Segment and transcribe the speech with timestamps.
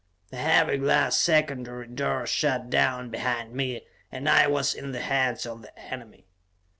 [0.31, 5.45] The heavy glass secondary door shot down behind me, and I was in the hands
[5.45, 6.25] of the enemy.